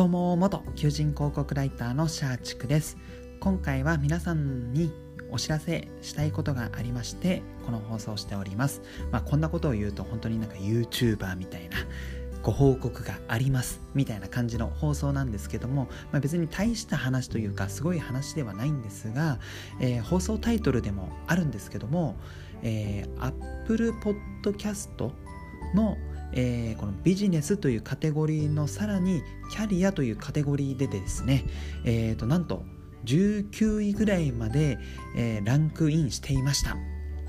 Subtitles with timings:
[0.00, 2.96] どうも元求人広告ライターのシャーチクです。
[3.38, 4.94] 今回は皆さんに
[5.30, 8.80] お知らせしたいことがありましてこの放送しております。
[9.12, 11.76] まあこんなことを言うと本当になんか YouTuber みたいな
[12.42, 19.38] ご報告がありますみたいな感じの放送なんですけども、まあ、別に大した話というかすごい話ではないんですが、
[19.82, 22.16] えー、放送タイトルでもあるんですけども、
[22.62, 23.92] えー、Apple
[24.42, 25.12] Podcast
[25.74, 25.98] の
[26.32, 31.44] えー、このビジネスというカテゴリーのさらにキャリアというカテゴリーでですね、
[31.84, 32.64] えー、となんと
[33.04, 34.78] 19位ぐらいまで、
[35.16, 36.76] えー、ランクインしていました。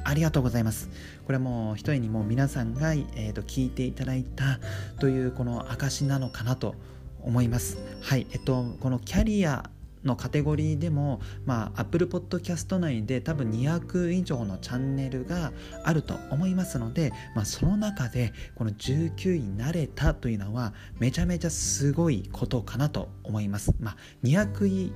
[0.04, 0.90] ありがとうございます。
[1.26, 4.60] これはもう一重にも皆さんが、えー、と聞いていただいた
[5.00, 6.76] というこの証なのかなと
[7.22, 7.78] 思います。
[8.02, 9.70] はいえっとこのキャリア
[10.04, 15.52] のカテゴリーでも、まあ、Apple Podcast 内で多分200以上のチャンネルが
[15.84, 23.74] あると思いますので、まあ、その中でこの19位になれたというのはめちゃめちゃすごいことかなと思います。
[23.80, 24.94] まあ、200位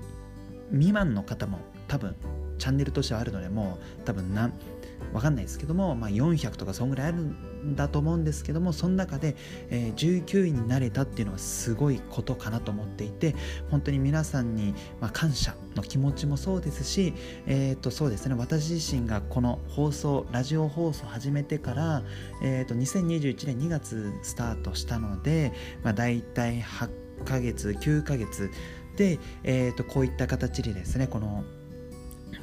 [0.71, 2.15] 未満の方も多分
[2.57, 4.53] チャンネルとしてはあるのでもう多分何
[5.13, 9.35] わかんないですけども、まあ、400とかそんぐらいあるんだと思うんですけどもその中で、
[9.69, 13.35] えー、19位になれたっていうのはすごいことかなと思っていて
[13.71, 17.13] 本当に皆さんに、まあ、感謝の気持ちもそうですし、
[17.45, 22.03] えー、とそうですね私自身がこの放送ラジオ放送始めてから、
[22.43, 28.51] えー、と2021年2月スタートしたので、まあ、大体8ヶ月9ヶ月
[28.97, 31.43] で、えー、とこういった形でですねこの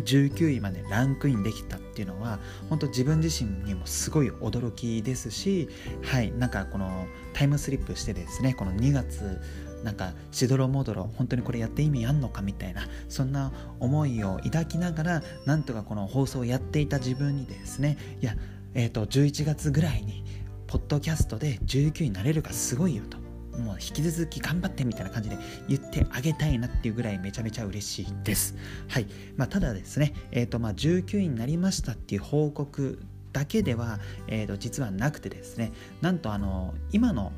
[0.04, 5.68] 19位までランクインできたっていうのは本当自分自身にもすごい驚きですし
[6.02, 9.40] はいなんかこのタイムスリップしてですねこの2月
[9.82, 18.36] なんかしどろもどろ本当にこれやって意味あんのかみたいなそんな思いを抱きながらなんとかこの放送をやっていた自分にですねいや
[18.74, 20.24] えっ、ー、と11月ぐらいに
[20.66, 23.21] ポッドキャストで19位になれるかすごいよと。
[23.58, 28.54] もう引き続き頑張ってみたいな感じで言ってあげたいなっていうぐらいめちゃめちゃ嬉しいです。
[28.88, 29.06] はい。
[29.36, 33.00] まあ、ただですね、え、ー、と、まあ、19位になりましたっていう報告
[33.32, 33.98] だけでは、
[34.28, 37.32] えー、と実はなくてですね、なんとあの、今の、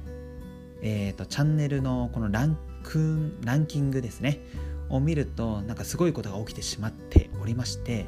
[0.83, 4.41] えー、とチャンネルのこのランク、ランキングですね、
[4.91, 8.07] を見ると、なんかすごいことが起きてしまっておりまして、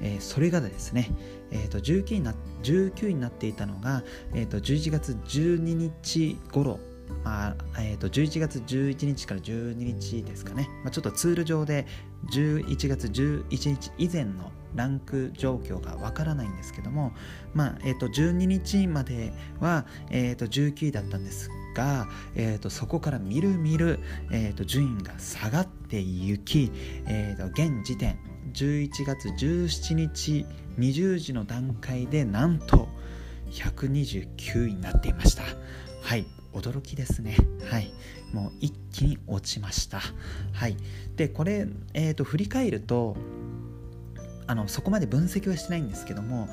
[0.00, 1.10] えー、それがですね、
[1.50, 4.02] えー、と19位な19位になっていたのが、
[4.34, 6.78] えー、と11月12日頃
[7.24, 11.86] まあえー、と11月11日から12日ですかね、まあ、ちょっとツール上で
[12.30, 17.12] 11月11日以前のランク状況がわからないんですけども、
[17.54, 26.70] まあえー、と12日までは、えー、と19位だったんですが、えー、とそこからみるみる、えー、と順位が下がっていき、
[27.06, 28.18] えー、と現時点
[28.52, 30.46] 11月17日
[30.78, 32.88] 20時の段階でなんと
[33.50, 35.42] 129位になっていました。
[36.08, 36.24] はい
[36.54, 37.36] 驚きですね。
[37.70, 37.92] はい。
[38.32, 40.00] もう一気に落ちました。
[40.54, 40.74] はい。
[41.16, 43.14] で、これ、えっ、ー、と、振り返ると、
[44.46, 46.48] あの、そこまで分析はしてないんですけども、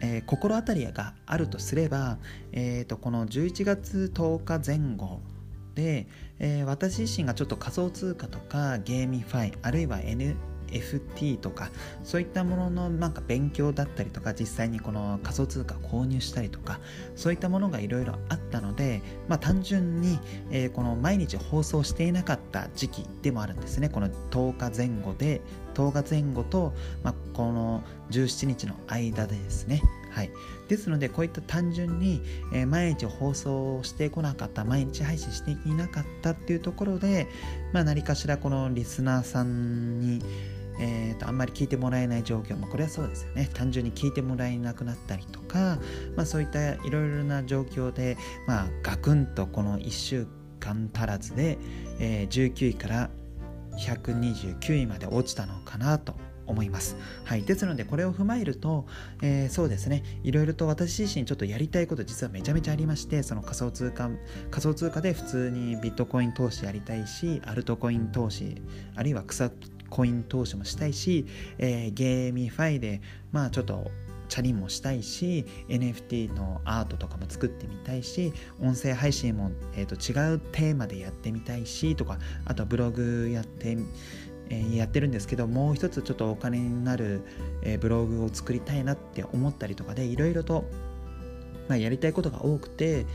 [0.00, 2.18] えー、心当たりがあるとすれば、
[2.50, 5.20] えーと、この11月10日前後
[5.76, 6.08] で、
[6.40, 11.70] えー、私自身がちょっと仮想通貨とか GameFi あるいは NFT とか
[12.02, 16.80] そういったもののなんか勉強だったりとか実際にこの仮想通貨購入したりとか
[17.16, 20.18] そういったものがいろいろあったので、まあ、単純に、
[20.50, 23.88] えー、この毎日放送していなかった時期でもあるんですね。
[23.88, 25.40] この10日前後で
[25.74, 29.82] 10日前後と、まあ、この17日の間でですね。
[30.14, 30.30] はい、
[30.68, 37.26] ですのでこういった単純に、えー、毎日放送してこなかった毎日配信していなかったっていうところで、
[37.72, 40.22] まあ、何かしらこのリスナーさんに
[40.78, 45.78] えーと、あんまり聞いてもらえない状況もこれはそうですよね単純に聞いてもらえなくなったりとか、
[46.16, 50.26] まあ、そういったいろいろな状況で、まあ、ガクンとこの1週
[50.60, 51.58] 間足らずで、
[51.98, 53.10] えー、19位から
[53.76, 56.14] 129位まで落ちたのかなと
[56.46, 56.96] 思います。
[57.24, 57.42] はい。
[57.42, 58.86] ですので、これを踏まえると、
[59.22, 64.10] えー、そうですね、いろいろと私自身ちょっとやりたいこと実はめちゃめちゃありまして、その仮想通貨、
[64.50, 68.62] 仮想通貨で普通にビットコイン投資やりたいし、アルトコイン投資、
[68.94, 69.50] あるいは草
[69.94, 71.24] コイン投資もしたいし、
[71.56, 73.00] えー、 GameFi で、
[73.30, 73.92] まあちょっと
[74.28, 83.76] チャリンもしたいし NFT のアートとかも作ってみたいし音声配信も、えーと、違うテーマでやってみたいしとかあとはブログやって、
[84.48, 87.22] えー、やってるんですけどもう一つちょっとお金になる、
[87.62, 90.64] えー、ブログを作りたいなって思ったりとかでいろいろと
[91.68, 93.06] まあ、やりたいことが多くて、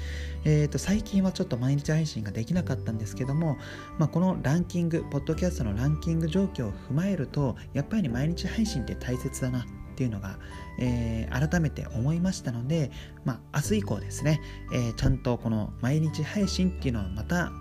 [0.46, 3.58] えー、と最近はちょっと毎日配信ができなかったんですけども、
[3.98, 9.66] まあ、このランキングポッドキャストのランキング状況を踏まえるとやっぱり毎日配信って大切だなっ
[10.00, 10.38] ていうのが、
[10.80, 12.90] えー、改めて思いましたので、
[13.26, 14.40] まあ、明日以降ですね、
[14.74, 17.52] えー、ちゃんとこの毎日配信っていうのをまた、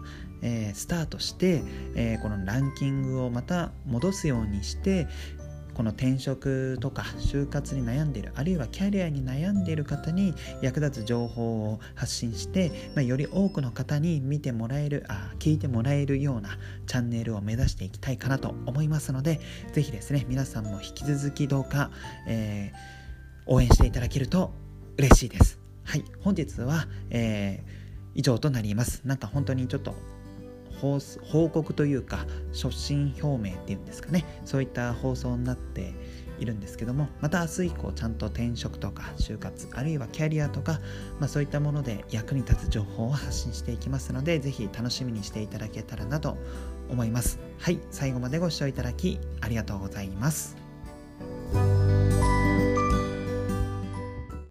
[0.42, 1.62] えー、スタートして、
[1.96, 5.08] えー、このランキングをまた戻すようにして
[5.78, 16.58] この転職とか就活に悩んでいるあるいはキャリアに悩んでいる方に役立つ情報を発信して、まあ、より多くの方に見てもらえるあ聞いてもらえるような
[16.88, 19.38] チャンネルを目指していきたいかなと思いますので
[19.72, 21.92] 是非ですね皆さんも引き続きどうか、
[22.26, 24.50] えー、応援していただけると
[24.96, 25.60] 嬉しいです。
[25.84, 27.70] はい、本日は、えー、
[28.16, 29.02] 以上となります。
[29.04, 29.94] なんか本当にちょっと
[30.80, 34.24] 報告というか初心表明っていうんですかね。
[34.44, 35.94] そういった放送になって
[36.38, 40.80] いるんですけどもまた明日以降ちゃんと転職とか就活あるいはキャリアとか、
[41.18, 46.36] まあ、そういったもので役に立つ情報を発信していきますので是非楽しみにしていただけたらなと
[46.88, 47.38] 思います。
[47.58, 50.56] はい最後までご視聴いただきありがとうございます。